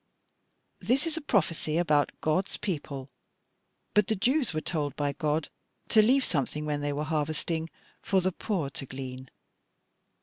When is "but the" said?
3.93-4.15